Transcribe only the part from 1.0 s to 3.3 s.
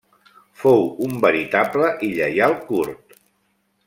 un veritable i lleial kurd.